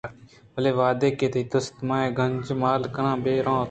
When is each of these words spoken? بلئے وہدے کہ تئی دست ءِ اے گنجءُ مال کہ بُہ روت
بلئے 0.53 0.71
وہدے 0.79 1.09
کہ 1.17 1.25
تئی 1.33 1.41
دست 1.51 1.75
ءِ 1.89 1.97
اے 2.03 2.09
گنجءُ 2.17 2.55
مال 2.61 2.81
کہ 2.93 3.01
بُہ 3.23 3.33
روت 3.45 3.59